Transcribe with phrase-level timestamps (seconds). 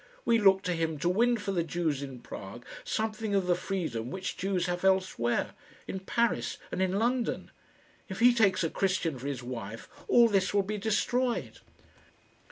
[0.25, 4.09] We look to him to win for the Jews in Prague something of the freedom
[4.09, 5.51] which Jews have elsewhere
[5.87, 7.51] in Paris and in London.
[8.09, 11.59] If he takes a Christian for his wife, all this will be destroyed."